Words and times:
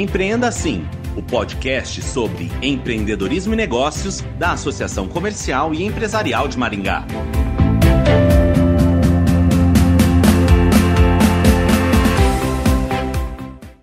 Empreenda 0.00 0.48
Assim, 0.48 0.88
o 1.14 1.22
podcast 1.22 2.00
sobre 2.00 2.50
empreendedorismo 2.62 3.52
e 3.52 3.56
negócios 3.56 4.22
da 4.38 4.52
Associação 4.52 5.06
Comercial 5.06 5.74
e 5.74 5.84
Empresarial 5.84 6.48
de 6.48 6.58
Maringá. 6.58 7.04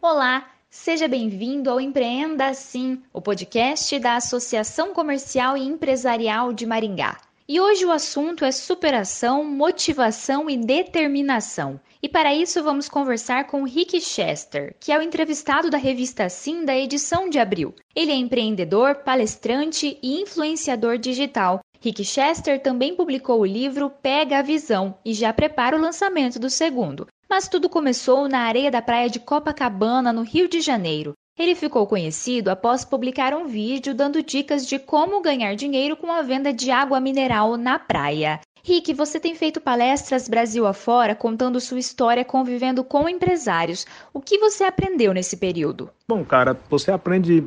Olá, 0.02 0.48
seja 0.71 1.07
bem-vindo 1.07 1.70
ao 1.70 1.80
Empreenda 1.80 2.47
Assim, 2.47 3.00
o 3.14 3.21
podcast 3.21 4.00
da 4.00 4.15
Associação 4.15 4.96
Comercial 4.96 5.56
e 5.56 5.68
Empresarial 5.68 6.52
de 6.52 6.65
Maringá. 6.65 7.27
E 7.50 7.61
hoje 7.61 7.86
o 7.86 7.91
assunto 7.91 8.43
é 8.43 8.52
superação, 8.52 9.41
motivação 9.45 10.50
e 10.50 10.57
determinação. 10.57 11.79
E 12.04 12.10
para 12.10 12.36
isso 12.36 12.61
vamos 12.61 12.89
conversar 12.89 13.47
com 13.47 13.64
Rick 13.64 14.01
Chester, 14.01 14.75
que 14.82 14.92
é 14.92 15.00
o 15.00 15.01
entrevistado 15.01 15.69
da 15.69 15.78
revista 15.78 16.28
Sim 16.28 16.65
da 16.65 16.75
edição 16.78 17.29
de 17.29 17.39
abril. 17.39 17.74
Ele 17.96 18.11
é 18.11 18.15
empreendedor, 18.15 18.96
palestrante 18.96 19.97
e 20.04 20.21
influenciador 20.21 20.97
digital. 20.97 21.61
Rick 21.79 22.04
Chester 22.04 22.61
também 22.61 22.97
publicou 22.97 23.39
o 23.39 23.46
livro 23.46 23.89
Pega 23.89 24.39
a 24.39 24.41
Visão 24.41 24.97
e 25.05 25.14
já 25.14 25.32
prepara 25.32 25.77
o 25.77 25.82
lançamento 25.82 26.38
do 26.38 26.50
segundo. 26.50 27.07
Mas 27.29 27.47
tudo 27.47 27.69
começou 27.69 28.27
na 28.27 28.39
areia 28.39 28.69
da 28.69 28.82
praia 28.82 29.10
de 29.10 29.21
Copacabana, 29.21 30.11
no 30.11 30.24
Rio 30.24 30.50
de 30.50 30.60
Janeiro. 30.60 31.14
Ele 31.37 31.54
ficou 31.54 31.86
conhecido 31.86 32.50
após 32.50 32.83
publicar 32.83 33.31
um 33.31 33.45
vídeo 33.45 33.94
dando 33.94 34.23
dicas 34.23 34.66
de 34.66 34.80
como 34.80 35.22
ganhar 35.22 35.55
dinheiro 35.55 35.95
com 35.95 36.11
a 36.11 36.23
venda 36.23 36.52
de 36.52 36.72
água 36.72 37.00
mineral 37.00 37.55
na 37.58 37.77
praia. 37.77 38.39
Rick, 38.63 38.91
você 38.95 39.19
tem 39.19 39.36
feito 39.36 39.61
palestras 39.61 40.27
Brasil 40.27 40.66
afora 40.66 41.13
contando 41.13 41.61
sua 41.61 41.77
história 41.77 42.25
convivendo 42.25 42.83
com 42.83 43.07
empresários. 43.07 43.85
O 44.11 44.19
que 44.19 44.39
você 44.39 44.63
aprendeu 44.63 45.13
nesse 45.13 45.38
período? 45.38 45.91
Bom, 46.09 46.25
cara, 46.25 46.57
você 46.69 46.91
aprende 46.91 47.44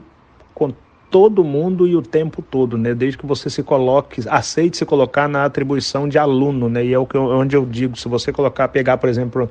com 0.55 0.73
todo 1.11 1.43
mundo 1.43 1.87
e 1.87 1.97
o 1.97 2.01
tempo 2.01 2.41
todo, 2.41 2.79
né? 2.79 2.95
Desde 2.95 3.19
que 3.19 3.27
você 3.27 3.51
se 3.51 3.63
coloque, 3.63 4.23
aceite 4.29 4.77
se 4.77 4.87
colocar 4.87 5.29
na 5.29 5.45
atribuição 5.45 6.09
de 6.09 6.17
aluno, 6.17 6.69
né? 6.69 6.85
E 6.85 6.95
é 6.95 6.99
o 6.99 7.05
que 7.05 7.17
eu, 7.17 7.25
onde 7.25 7.57
eu 7.57 7.67
digo, 7.67 7.99
se 7.99 8.09
você 8.09 8.33
colocar, 8.33 8.69
pegar, 8.69 8.97
por 8.99 9.09
exemplo, 9.09 9.51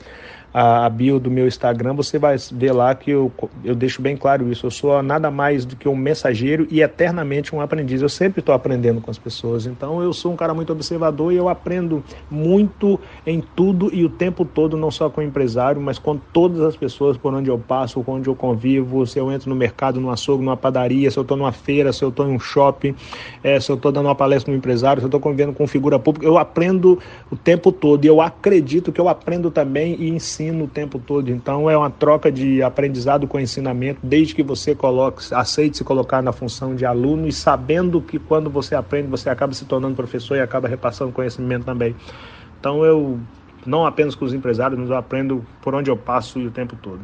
a, 0.54 0.90
bio 0.90 1.20
do 1.20 1.30
meu 1.30 1.48
Instagram, 1.48 1.94
você 1.94 2.18
vai 2.18 2.36
ver 2.52 2.72
lá 2.72 2.94
que 2.96 3.12
eu, 3.12 3.32
eu 3.64 3.76
deixo 3.76 4.02
bem 4.02 4.18
claro 4.18 4.52
isso. 4.52 4.66
Eu 4.66 4.72
sou 4.72 5.02
nada 5.04 5.30
mais 5.30 5.66
do 5.66 5.76
que 5.76 5.88
um 5.88 5.96
mensageiro 5.96 6.68
e 6.70 6.82
eternamente 6.82 7.56
um 7.56 7.62
aprendiz. 7.62 8.02
Eu 8.02 8.10
sempre 8.10 8.40
estou 8.40 8.54
aprendendo 8.54 9.00
com 9.02 9.12
as 9.12 9.18
pessoas. 9.18 9.66
Então 9.66 10.02
eu 10.02 10.12
sou 10.12 10.34
um 10.34 10.36
cara 10.36 10.54
muito 10.54 10.72
observador 10.74 11.32
e 11.32 11.36
eu 11.36 11.48
aprendo 11.48 12.04
muito 12.30 13.00
em 13.26 13.42
tudo 13.42 13.94
e 13.94 14.04
o 14.04 14.10
tempo 14.10 14.44
todo, 14.44 14.76
não 14.76 14.90
só 14.90 15.10
com 15.10 15.22
o 15.22 15.24
empresário, 15.24 15.80
mas 15.80 16.00
com 16.00 16.18
todas 16.18 16.62
as 16.62 16.76
pessoas 16.76 17.18
por 17.18 17.34
onde 17.34 17.50
eu 17.50 17.60
passo, 17.60 18.04
por 18.04 18.14
onde 18.14 18.28
eu 18.28 18.36
convivo. 18.36 19.06
Se 19.06 19.20
eu 19.20 19.32
entro 19.32 19.50
no 19.50 19.56
mercado, 19.56 20.00
no 20.00 20.10
açougue, 20.10 20.44
numa 20.44 20.58
padaria, 20.58 21.12
se 21.12 21.18
eu 21.18 21.22
estou 21.22 21.38
numa 21.38 21.52
feira, 21.52 21.94
se 21.94 22.04
eu 22.04 22.10
estou 22.10 22.28
em 22.28 22.34
um 22.34 22.40
shopping, 22.40 22.96
é, 23.44 23.60
se 23.60 23.72
eu 23.72 23.76
estou 23.76 23.92
dando 23.92 24.08
uma 24.08 24.16
palestra 24.16 24.52
no 24.52 24.58
empresário, 24.58 25.00
se 25.00 25.06
eu 25.06 25.10
estou 25.10 25.20
convivendo 25.20 25.54
com 25.54 25.68
figura 25.68 26.00
pública, 26.00 26.26
eu 26.26 26.38
aprendo 26.38 27.00
o 27.32 27.36
tempo 27.36 27.72
todo 27.72 28.04
e 28.04 28.08
eu 28.08 28.20
acredito 28.20 28.92
que 28.92 29.00
eu 29.00 29.08
aprendo 29.08 29.52
também 29.52 29.96
e 30.00 30.10
ensino 30.10 30.39
ensino 30.40 30.66
o 30.66 30.68
tempo 30.68 31.00
todo. 31.00 31.30
Então 31.30 31.70
é 31.70 31.78
uma 31.78 31.90
troca 31.90 32.32
de 32.32 32.64
aprendizado 32.64 33.28
com 33.28 33.40
ensinamento, 33.40 34.00
desde 34.02 34.34
que 34.34 34.44
você 34.44 34.74
coloque, 34.74 35.34
aceite 35.34 35.78
se 35.78 35.84
colocar 35.84 36.22
na 36.22 36.32
função 36.32 36.76
de 36.76 36.86
aluno 36.86 37.28
e 37.28 37.32
sabendo 37.32 38.02
que 38.02 38.18
quando 38.18 38.50
você 38.50 38.76
aprende, 38.76 39.08
você 39.08 39.30
acaba 39.30 39.54
se 39.54 39.66
tornando 39.66 39.96
professor 39.96 40.36
e 40.38 40.42
acaba 40.42 40.68
repassando 40.68 41.12
conhecimento 41.12 41.66
também. 41.66 41.96
Então 42.60 42.86
eu 42.86 43.20
não 43.66 43.86
apenas 43.86 44.16
com 44.16 44.26
os 44.26 44.34
empresários, 44.34 44.80
mas 44.80 44.90
eu 44.90 44.96
aprendo 44.96 45.46
por 45.62 45.76
onde 45.76 45.92
eu 45.92 45.98
passo 45.98 46.40
e 46.40 46.48
o 46.48 46.52
tempo 46.52 46.76
todo. 46.82 47.02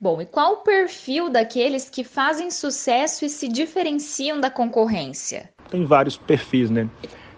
Bom, 0.00 0.20
e 0.20 0.26
qual 0.26 0.54
o 0.54 0.56
perfil 0.56 1.30
daqueles 1.30 1.88
que 1.88 2.02
fazem 2.02 2.50
sucesso 2.50 3.24
e 3.24 3.28
se 3.28 3.46
diferenciam 3.46 4.40
da 4.40 4.50
concorrência? 4.50 5.48
Tem 5.70 5.84
vários 5.84 6.16
perfis, 6.16 6.70
né? 6.70 6.88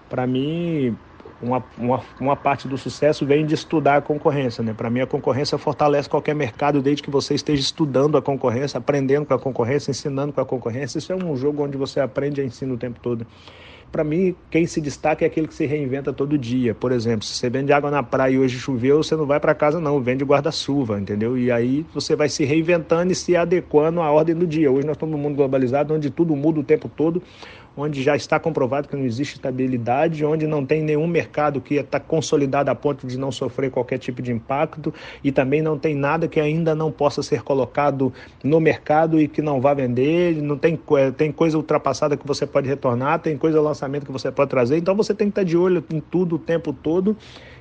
Para 0.08 0.26
mim, 0.26 0.96
uma, 1.42 1.64
uma, 1.76 2.00
uma 2.20 2.36
parte 2.36 2.66
do 2.68 2.78
sucesso 2.78 3.26
vem 3.26 3.44
de 3.44 3.54
estudar 3.54 3.96
a 3.96 4.00
concorrência. 4.00 4.62
Né? 4.62 4.72
Para 4.72 4.90
mim, 4.90 5.00
a 5.00 5.06
concorrência 5.06 5.58
fortalece 5.58 6.08
qualquer 6.08 6.34
mercado 6.34 6.80
desde 6.80 7.02
que 7.02 7.10
você 7.10 7.34
esteja 7.34 7.62
estudando 7.62 8.16
a 8.16 8.22
concorrência, 8.22 8.78
aprendendo 8.78 9.26
com 9.26 9.34
a 9.34 9.38
concorrência, 9.38 9.90
ensinando 9.90 10.32
com 10.32 10.40
a 10.40 10.46
concorrência. 10.46 10.98
Isso 10.98 11.12
é 11.12 11.16
um 11.16 11.36
jogo 11.36 11.62
onde 11.62 11.76
você 11.76 12.00
aprende 12.00 12.40
e 12.40 12.44
ensina 12.44 12.72
o 12.72 12.76
tempo 12.76 12.98
todo. 13.00 13.26
Para 13.94 14.02
mim, 14.02 14.34
quem 14.50 14.66
se 14.66 14.80
destaca 14.80 15.24
é 15.24 15.28
aquele 15.28 15.46
que 15.46 15.54
se 15.54 15.66
reinventa 15.66 16.12
todo 16.12 16.36
dia. 16.36 16.74
Por 16.74 16.90
exemplo, 16.90 17.24
se 17.24 17.34
você 17.34 17.48
vende 17.48 17.72
água 17.72 17.92
na 17.92 18.02
praia 18.02 18.32
e 18.32 18.38
hoje 18.40 18.58
choveu, 18.58 19.00
você 19.00 19.14
não 19.14 19.24
vai 19.24 19.38
para 19.38 19.54
casa 19.54 19.78
não, 19.78 20.00
vende 20.00 20.24
guarda-chuva, 20.24 20.98
entendeu? 20.98 21.38
E 21.38 21.52
aí 21.52 21.86
você 21.94 22.16
vai 22.16 22.28
se 22.28 22.44
reinventando 22.44 23.12
e 23.12 23.14
se 23.14 23.36
adequando 23.36 24.00
à 24.00 24.10
ordem 24.10 24.34
do 24.34 24.48
dia. 24.48 24.68
Hoje 24.68 24.84
nós 24.84 24.96
estamos 24.96 25.14
num 25.14 25.22
mundo 25.22 25.36
globalizado 25.36 25.94
onde 25.94 26.10
tudo 26.10 26.34
muda 26.34 26.58
o 26.58 26.64
tempo 26.64 26.88
todo 26.88 27.22
onde 27.76 28.02
já 28.02 28.14
está 28.16 28.38
comprovado 28.38 28.88
que 28.88 28.96
não 28.96 29.04
existe 29.04 29.34
estabilidade, 29.34 30.24
onde 30.24 30.46
não 30.46 30.64
tem 30.64 30.82
nenhum 30.82 31.06
mercado 31.06 31.60
que 31.60 31.74
está 31.74 31.98
consolidado 31.98 32.70
a 32.70 32.74
ponto 32.74 33.06
de 33.06 33.18
não 33.18 33.32
sofrer 33.32 33.70
qualquer 33.70 33.98
tipo 33.98 34.22
de 34.22 34.32
impacto 34.32 34.92
e 35.22 35.32
também 35.32 35.62
não 35.62 35.78
tem 35.78 35.94
nada 35.94 36.28
que 36.28 36.38
ainda 36.38 36.74
não 36.74 36.90
possa 36.92 37.22
ser 37.22 37.42
colocado 37.42 38.12
no 38.42 38.60
mercado 38.60 39.20
e 39.20 39.26
que 39.26 39.42
não 39.42 39.60
vá 39.60 39.74
vender, 39.74 40.40
não 40.42 40.56
tem, 40.56 40.78
é, 40.96 41.10
tem 41.10 41.32
coisa 41.32 41.56
ultrapassada 41.56 42.16
que 42.16 42.26
você 42.26 42.46
pode 42.46 42.68
retornar, 42.68 43.18
tem 43.18 43.36
coisa 43.36 43.60
lançamento 43.60 44.06
que 44.06 44.12
você 44.12 44.30
pode 44.30 44.50
trazer, 44.50 44.76
então 44.76 44.94
você 44.94 45.14
tem 45.14 45.28
que 45.28 45.32
estar 45.32 45.44
de 45.44 45.56
olho 45.56 45.84
em 45.90 46.00
tudo 46.00 46.36
o 46.36 46.38
tempo 46.38 46.72
todo 46.72 47.16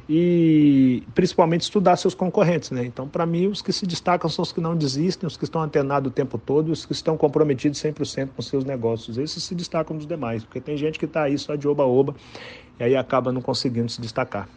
e 0.08 1.04
principalmente 1.16 1.62
estudar 1.62 1.96
seus 1.96 2.14
concorrentes. 2.14 2.72
Né? 2.72 2.86
Então, 2.86 3.08
para 3.08 3.26
mim, 3.26 3.48
os 3.48 3.62
que 3.62 3.72
se 3.72 3.86
destacam 3.86 4.30
são 4.30 4.44
os 4.44 4.52
que 4.52 4.60
não 4.60 4.76
desistem, 4.76 5.28
os 5.28 5.38
que 5.38 5.44
estão 5.44 5.62
antenados 5.62 6.12
o 6.12 6.14
tempo 6.14 6.38
todo 6.38 6.72
os 6.72 6.86
que 6.86 6.94
estão 6.94 7.18
comprometidos 7.18 7.82
100% 7.82 8.30
com 8.36 8.42
seus 8.42 8.66
negócios. 8.66 9.18
Esses 9.18 9.44
se 9.44 9.56
destacam 9.56 9.96
dos 9.98 10.06
demais, 10.06 10.44
porque 10.44 10.60
tem 10.60 10.76
gente 10.78 11.00
que 11.00 11.06
está 11.06 11.24
aí 11.24 11.38
só 11.38 11.56
de 11.56 11.68
oba-oba 11.68 12.16
e 12.80 12.84
aí 12.84 12.96
acaba 12.96 13.32
não 13.32 13.42
conseguindo 13.42 13.90
se 13.90 14.02
destacar. 14.02 14.48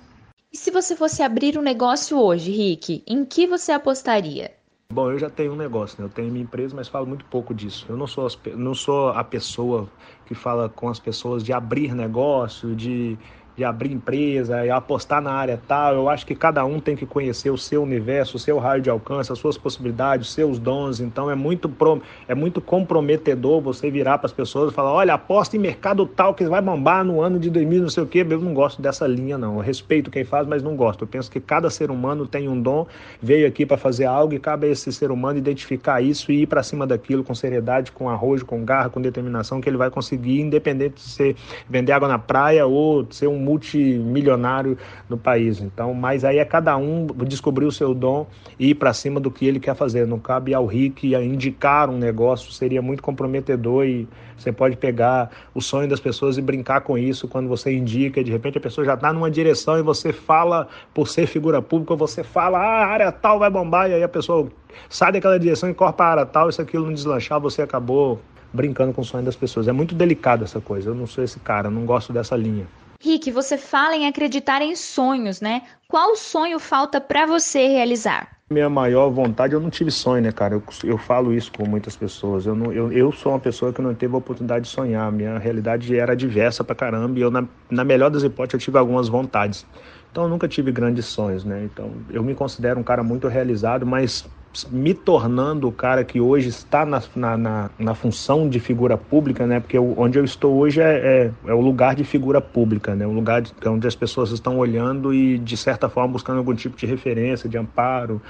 E 0.53 0.57
se 0.57 0.71
você 0.71 0.97
fosse 0.97 1.23
abrir 1.23 1.59
um 1.59 1.63
negócio 1.63 2.19
hoje, 2.19 2.51
Rick, 2.51 3.03
em 3.07 3.25
que 3.25 3.47
você 3.47 3.73
apostaria? 3.73 4.53
Bom, 4.93 5.11
eu 5.11 5.19
já 5.19 5.29
tenho 5.29 5.53
um 5.53 5.57
negócio, 5.57 6.01
né? 6.01 6.07
eu 6.07 6.11
tenho 6.11 6.31
minha 6.31 6.45
empresa, 6.45 6.75
mas 6.75 6.87
falo 6.87 7.07
muito 7.07 7.25
pouco 7.25 7.53
disso. 7.53 7.85
Eu 7.89 7.97
não 7.97 8.07
sou, 8.07 8.29
não 8.55 8.73
sou 8.73 9.09
a 9.09 9.25
pessoa 9.25 9.89
que 10.27 10.35
fala 10.35 10.69
com 10.69 10.89
as 10.89 11.01
pessoas 11.01 11.43
de 11.43 11.53
abrir 11.53 11.93
negócio, 11.93 12.75
de 12.75 13.19
de 13.57 13.65
abrir 13.65 13.93
empresa 13.93 14.67
e 14.67 14.71
apostar 14.71 15.23
na 15.23 15.33
área 15.33 15.59
tal. 15.67 15.95
Eu 15.95 16.09
acho 16.09 16.27
que 16.27 16.35
cada 16.35 16.65
um 16.65 16.79
tem 16.79 16.95
que 16.95 17.07
conhecer 17.07 17.51
o 17.51 17.57
seu 17.57 17.83
universo, 17.83 18.37
o 18.37 18.41
seu 18.41 18.59
raio 18.59 18.83
de 18.83 18.91
alcance, 18.91 19.33
as 19.33 19.39
suas 19.39 19.57
possibilidades, 19.57 20.29
os 20.29 20.35
seus 20.35 20.59
dons. 20.59 21.01
Então 21.01 21.31
é 21.31 21.35
muito 21.35 21.69
pro, 21.69 22.03
é 22.29 22.35
muito 22.35 22.61
comprometedor 22.61 23.61
você 23.61 23.91
virar 23.91 24.19
para 24.19 24.27
as 24.27 24.33
pessoas 24.33 24.71
e 24.71 24.75
falar: 24.75 24.93
olha, 24.93 25.15
aposta 25.15 25.57
em 25.57 25.61
mercado 25.61 26.05
tal 26.07 26.35
que 26.35 26.45
vai 26.45 26.61
bombar 26.61 27.03
no 27.05 27.21
ano 27.21 27.39
de 27.39 27.49
2000, 27.49 27.83
não 27.83 27.89
sei 27.89 28.03
o 28.03 28.07
quê. 28.07 28.27
Eu 28.29 28.41
não 28.41 28.53
gosto 28.53 28.83
dessa 28.83 29.07
linha, 29.07 29.39
não. 29.39 29.55
Eu 29.55 29.61
respeito 29.61 30.11
quem 30.11 30.25
faz, 30.25 30.47
mas 30.47 30.63
não 30.63 30.77
gosto. 30.77 31.05
Eu 31.05 31.09
penso 31.09 31.31
que 31.31 31.41
cada 31.41 31.71
ser 31.71 31.91
humano 31.91 32.27
tem 32.27 32.49
um 32.49 32.61
dom, 32.61 32.87
veio 33.23 33.47
aqui 33.47 33.65
para 33.65 33.79
fazer 33.79 34.05
algo 34.05 34.35
e 34.35 34.39
cabe 34.39 34.67
a 34.67 34.71
esse 34.71 34.93
ser 34.93 35.11
humano 35.11 35.39
identificar 35.39 36.03
isso 36.03 36.31
e 36.31 36.43
ir 36.43 36.47
para 36.47 36.63
cima 36.63 36.87
daquilo 36.87 37.25
com 37.25 37.35
seriedade, 37.35 37.91
com 37.91 38.11
arrojo, 38.11 38.45
com 38.45 38.65
garra, 38.65 38.91
com 38.91 39.01
determinação, 39.01 39.61
que 39.61 39.69
ele 39.69 39.79
vai 39.79 39.91
conseguir, 39.91 40.41
independente 40.41 40.97
de 40.97 41.01
ser 41.03 41.37
vender 41.69 41.93
água 41.93 42.09
na 42.09 42.19
praia 42.19 42.67
ou 42.67 43.07
ser 43.11 43.29
um 43.29 43.46
multimilionário 43.47 44.77
no 45.09 45.17
país. 45.17 45.61
Então, 45.61 45.95
mas 45.95 46.25
aí 46.25 46.39
é 46.39 46.45
cada 46.45 46.77
um 46.77 47.07
descobrir 47.27 47.65
o 47.65 47.73
seu 47.73 47.95
dom 47.95 48.27
e 48.59 48.71
ir 48.71 48.75
para 48.75 48.93
cima 48.93 49.21
do 49.21 49.31
que 49.31 49.47
ele 49.47 49.61
quer 49.61 49.77
fazer. 49.77 50.07
Não 50.07 50.19
cabe 50.19 50.53
ao 50.53 50.67
Rick 50.67 51.15
indicar 51.15 51.89
um 51.89 51.97
negócio, 51.97 52.53
seria 52.53 52.83
muito 52.83 53.03
comprometedor 53.03 53.87
e 53.87 54.09
você 54.37 54.53
pode 54.53 54.77
pegar 54.77 55.31
o 55.55 55.63
sonho 55.63 55.89
das 55.89 56.01
pessoas 56.01 56.37
e 56.37 56.43
brincar 56.43 56.83
com 56.83 56.99
isso 56.99 57.27
quando 57.27 57.49
você 57.49 57.75
indica, 57.75 58.23
de 58.23 58.31
repente 58.31 58.59
a 58.59 58.61
pessoa 58.61 58.85
já 58.85 58.95
está 58.95 59.13
numa 59.13 59.31
direção 59.31 59.79
e 59.79 59.83
você 59.83 60.13
fala, 60.13 60.69
por 60.93 61.09
ser 61.09 61.27
figura 61.27 61.63
pública, 61.63 61.97
você 61.97 62.23
fala, 62.23 62.59
ah, 62.59 62.85
a 62.85 62.87
área 62.87 63.13
tal 63.13 63.39
vai 63.39 63.49
bombar, 63.49 63.89
e 63.89 63.95
aí 63.95 64.03
a 64.03 64.09
pessoa 64.09 64.49
sai 64.91 65.13
daquela 65.13 65.39
direção 65.39 65.71
e 65.71 65.75
corre 65.75 65.93
para 65.95 66.07
a 66.07 66.11
área 66.11 66.27
tal, 66.27 66.53
se 66.53 66.61
aquilo 66.61 66.85
não 66.85 66.93
deslanchar, 66.93 67.41
você 67.41 67.63
acabou 67.63 68.21
brincando 68.53 68.93
com 68.93 69.01
o 69.01 69.05
sonho 69.05 69.25
das 69.25 69.37
pessoas. 69.37 69.69
É 69.69 69.73
muito 69.73 69.95
delicado 69.95 70.45
essa 70.45 70.61
coisa, 70.61 70.91
eu 70.91 70.95
não 70.95 71.07
sou 71.07 71.25
esse 71.25 71.41
cara, 71.41 71.71
não 71.71 71.85
gosto 71.85 72.13
dessa 72.13 72.37
linha. 72.37 72.67
Rick, 73.01 73.31
você 73.31 73.57
fala 73.57 73.97
em 73.97 74.07
acreditar 74.07 74.61
em 74.61 74.77
sonhos, 74.77 75.41
né? 75.41 75.67
Qual 75.89 76.15
sonho 76.15 76.59
falta 76.59 77.01
para 77.01 77.25
você 77.25 77.67
realizar? 77.69 78.43
Minha 78.49 78.71
maior 78.71 79.11
vontade, 79.11 79.55
eu 79.55 79.61
não 79.61 79.71
tive 79.71 79.91
sonho, 79.91 80.23
né, 80.23 80.31
cara? 80.31 80.55
Eu, 80.55 80.63
eu 80.85 80.97
falo 80.97 81.35
isso 81.35 81.51
com 81.53 81.67
muitas 81.67 81.97
pessoas. 81.97 82.47
Eu, 82.47 82.55
não, 82.55 82.73
eu, 82.73 82.93
eu 82.93 83.11
sou 83.11 83.33
uma 83.33 83.41
pessoa 83.41 83.73
que 83.73 83.83
não 83.83 83.93
teve 83.93 84.15
a 84.15 84.19
oportunidade 84.19 84.67
de 84.67 84.71
sonhar. 84.71 85.11
Minha 85.11 85.37
realidade 85.37 85.97
era 85.99 86.15
diversa 86.15 86.63
pra 86.63 86.75
caramba 86.77 87.19
e 87.19 87.23
eu, 87.23 87.31
na, 87.31 87.49
na 87.69 87.83
melhor 87.85 88.09
das 88.09 88.23
hipóteses, 88.23 88.55
eu 88.55 88.65
tive 88.65 88.79
algumas 88.79 89.09
vontades. 89.09 89.67
Então, 90.13 90.25
eu 90.25 90.29
nunca 90.31 90.47
tive 90.47 90.71
grandes 90.71 91.07
sonhos, 91.07 91.45
né? 91.45 91.65
Então, 91.65 92.05
eu 92.09 92.23
me 92.23 92.37
considero 92.37 92.79
um 92.79 92.85
cara 92.85 93.03
muito 93.03 93.27
realizado, 93.27 93.85
mas 93.85 94.25
me 94.71 94.95
tornando 94.95 95.69
o 95.69 95.73
cara 95.73 96.05
que 96.05 96.21
hoje 96.21 96.49
está 96.49 96.87
na, 96.87 97.03
na, 97.15 97.37
na, 97.37 97.71
na 97.79 97.95
função 97.95 98.49
de 98.49 98.61
figura 98.61 98.97
pública, 98.97 99.47
né? 99.47 99.61
Porque 99.61 99.77
eu, 99.77 99.95
onde 99.97 100.19
eu 100.19 100.25
estou 100.25 100.57
hoje 100.57 100.81
é, 100.81 101.31
é, 101.45 101.51
é, 101.51 101.55
o 101.55 101.61
lugar 101.61 101.95
de 101.95 102.05
figura 102.05 102.41
pública, 102.41 102.95
né? 102.95 103.07
Um 103.07 103.15
lugar 103.15 103.43
de, 103.43 103.53
onde 103.67 103.87
as 103.87 103.95
pessoas 103.95 104.31
estão 104.31 104.59
olhando 104.59 105.13
e, 105.13 105.39
de 105.39 105.57
certa 105.57 105.89
forma, 105.89 106.13
buscando 106.13 106.39
algum 106.39 106.55
tipo 106.55 106.77
de 106.77 106.87
referência, 106.87 107.49
de 107.49 107.59
amparo, 107.59 108.21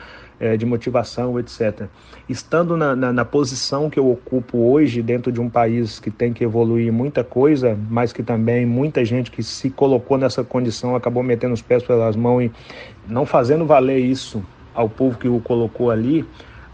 é, 0.41 0.57
de 0.57 0.67
motivação, 0.67 1.39
etc. 1.39 1.87
Estando 2.29 2.77
na, 2.77 2.97
na, 2.97 3.13
na, 3.13 3.25
posição 3.25 3.89
que 3.89 3.99
eu 3.99 4.11
ocupo 4.11 4.71
hoje, 4.71 5.03
dentro 5.03 5.31
de 5.31 5.41
um 5.41 5.49
país 5.49 5.99
que 6.01 6.11
tem 6.11 6.33
que 6.33 6.45
evoluir 6.45 6.93
muita 6.93 7.23
coisa, 7.23 7.79
mas 7.89 8.13
que 8.13 8.23
também 8.23 8.67
muita 8.67 9.05
gente 9.05 9.31
que 9.31 9.43
se 9.43 9.71
colocou 9.71 10.19
nessa 10.19 10.43
condição 10.43 10.97
acabou 10.97 11.23
metendo 11.23 11.55
os 11.55 11.63
pés 11.63 11.83
pelas 11.83 12.17
mãos 12.17 12.43
e 12.43 12.53
não 13.09 13.25
fazendo 13.25 13.65
valer 13.65 13.99
isso 13.99 14.43
ao 14.77 14.89
povo 14.89 15.19
que 15.19 15.27
o 15.27 15.41
colocou 15.41 15.91
ali, 15.91 16.25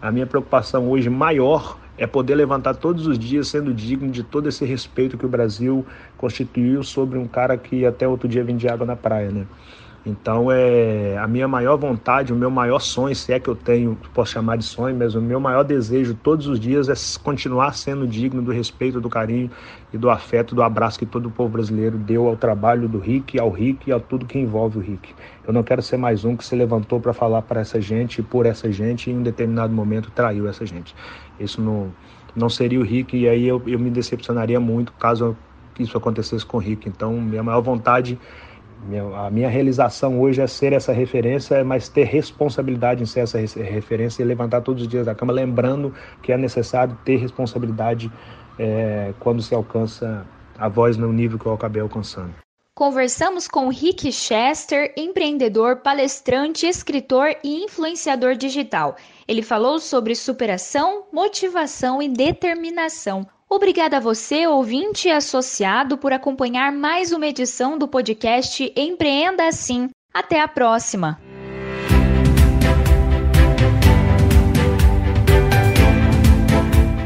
a 0.00 0.10
minha 0.10 0.26
preocupação 0.26 0.90
hoje 0.90 1.08
maior 1.08 1.78
é 1.96 2.06
poder 2.06 2.34
levantar 2.34 2.74
todos 2.74 3.06
os 3.06 3.16
dias 3.16 3.46
sendo 3.46 3.72
digno 3.72 4.10
de 4.10 4.24
todo 4.24 4.48
esse 4.48 4.64
respeito 4.64 5.16
que 5.16 5.24
o 5.24 5.28
Brasil 5.28 5.86
constituiu 6.18 6.82
sobre 6.82 7.16
um 7.16 7.28
cara 7.28 7.56
que 7.56 7.86
até 7.86 8.08
outro 8.08 8.28
dia 8.28 8.42
vendia 8.42 8.72
água 8.72 8.84
na 8.84 8.96
praia, 8.96 9.30
né? 9.30 9.46
Então, 10.04 10.50
é 10.50 11.16
a 11.16 11.28
minha 11.28 11.46
maior 11.46 11.76
vontade, 11.76 12.32
o 12.32 12.36
meu 12.36 12.50
maior 12.50 12.80
sonho, 12.80 13.14
se 13.14 13.32
é 13.32 13.38
que 13.38 13.48
eu 13.48 13.54
tenho, 13.54 13.96
posso 14.12 14.32
chamar 14.32 14.56
de 14.56 14.64
sonho, 14.64 14.96
mas 14.96 15.14
o 15.14 15.20
meu 15.20 15.38
maior 15.38 15.62
desejo 15.62 16.12
todos 16.14 16.48
os 16.48 16.58
dias 16.58 16.88
é 16.88 16.94
continuar 17.22 17.72
sendo 17.72 18.04
digno 18.04 18.42
do 18.42 18.50
respeito, 18.50 19.00
do 19.00 19.08
carinho 19.08 19.48
e 19.92 19.98
do 19.98 20.10
afeto, 20.10 20.56
do 20.56 20.62
abraço 20.62 20.98
que 20.98 21.06
todo 21.06 21.26
o 21.26 21.30
povo 21.30 21.50
brasileiro 21.50 21.96
deu 21.96 22.26
ao 22.26 22.36
trabalho 22.36 22.88
do 22.88 22.98
Rick, 22.98 23.38
ao 23.38 23.48
Rick 23.48 23.90
e 23.90 23.92
a 23.92 24.00
tudo 24.00 24.26
que 24.26 24.36
envolve 24.36 24.78
o 24.78 24.80
Rick. 24.80 25.14
Eu 25.46 25.52
não 25.52 25.62
quero 25.62 25.80
ser 25.80 25.98
mais 25.98 26.24
um 26.24 26.36
que 26.36 26.44
se 26.44 26.56
levantou 26.56 26.98
para 26.98 27.12
falar 27.12 27.42
para 27.42 27.60
essa 27.60 27.80
gente 27.80 28.22
por 28.24 28.44
essa 28.44 28.72
gente 28.72 29.08
e 29.08 29.12
em 29.12 29.18
um 29.18 29.22
determinado 29.22 29.72
momento 29.72 30.10
traiu 30.10 30.48
essa 30.48 30.66
gente. 30.66 30.96
Isso 31.38 31.60
não, 31.60 31.92
não 32.34 32.48
seria 32.48 32.80
o 32.80 32.82
Rick 32.82 33.16
e 33.16 33.28
aí 33.28 33.46
eu, 33.46 33.62
eu 33.68 33.78
me 33.78 33.90
decepcionaria 33.90 34.58
muito 34.58 34.92
caso 34.94 35.36
isso 35.78 35.96
acontecesse 35.96 36.44
com 36.44 36.56
o 36.56 36.60
Rick. 36.60 36.88
Então, 36.88 37.12
minha 37.20 37.42
maior 37.42 37.60
vontade 37.60 38.18
a 39.16 39.30
minha 39.30 39.48
realização 39.48 40.20
hoje 40.20 40.40
é 40.40 40.46
ser 40.46 40.72
essa 40.72 40.92
referência, 40.92 41.62
mas 41.64 41.88
ter 41.88 42.04
responsabilidade 42.04 43.02
em 43.02 43.06
ser 43.06 43.20
essa 43.20 43.38
referência 43.38 44.22
e 44.22 44.26
levantar 44.26 44.60
todos 44.60 44.82
os 44.82 44.88
dias 44.88 45.06
da 45.06 45.14
cama, 45.14 45.32
lembrando 45.32 45.94
que 46.22 46.32
é 46.32 46.36
necessário 46.36 46.98
ter 47.04 47.16
responsabilidade 47.16 48.10
é, 48.58 49.14
quando 49.20 49.40
se 49.40 49.54
alcança 49.54 50.26
a 50.58 50.68
voz 50.68 50.96
no 50.96 51.12
nível 51.12 51.38
que 51.38 51.46
eu 51.46 51.52
acabei 51.52 51.80
alcançando. 51.80 52.34
Conversamos 52.74 53.46
com 53.46 53.68
Rick 53.68 54.10
Chester, 54.10 54.92
empreendedor, 54.96 55.76
palestrante, 55.76 56.66
escritor 56.66 57.36
e 57.44 57.64
influenciador 57.64 58.34
digital. 58.34 58.96
Ele 59.28 59.42
falou 59.42 59.78
sobre 59.78 60.14
superação, 60.14 61.04
motivação 61.12 62.02
e 62.02 62.08
determinação. 62.08 63.26
Obrigada 63.54 63.98
a 63.98 64.00
você, 64.00 64.46
ouvinte 64.46 65.08
e 65.08 65.10
associado, 65.10 65.98
por 65.98 66.10
acompanhar 66.10 66.72
mais 66.72 67.12
uma 67.12 67.26
edição 67.26 67.76
do 67.76 67.86
podcast 67.86 68.72
Empreenda 68.74 69.46
Assim. 69.46 69.90
Até 70.10 70.40
a 70.40 70.48
próxima! 70.48 71.20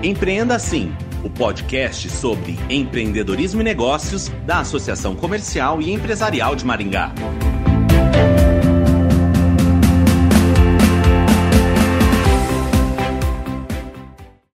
Empreenda 0.01 0.55
Assim, 0.55 0.95
o 1.25 1.29
podcast 1.29 2.09
sobre 2.11 2.57
empreendedorismo 2.71 3.61
e 3.61 3.65
negócios 3.65 4.29
da 4.47 4.61
Associação 4.61 5.17
Comercial 5.17 5.83
e 5.83 5.91
Empresarial 5.91 6.55
de 6.55 6.65
Maringá. 6.65 7.13